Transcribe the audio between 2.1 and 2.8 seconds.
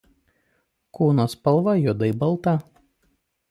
balta.